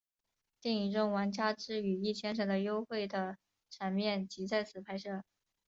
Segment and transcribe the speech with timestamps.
[0.59, 3.37] 电影中王佳芝与易先生的幽会的
[3.69, 5.23] 场面即在此拍摄。